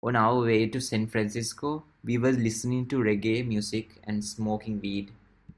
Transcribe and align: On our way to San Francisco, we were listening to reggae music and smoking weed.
On 0.03 0.15
our 0.15 0.39
way 0.39 0.67
to 0.67 0.81
San 0.81 1.05
Francisco, 1.05 1.83
we 2.03 2.17
were 2.17 2.31
listening 2.31 2.87
to 2.87 2.97
reggae 2.97 3.45
music 3.45 4.01
and 4.03 4.25
smoking 4.25 4.81
weed. 4.81 5.11